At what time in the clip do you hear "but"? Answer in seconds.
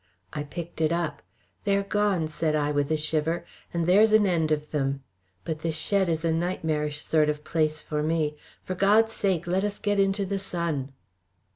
5.45-5.59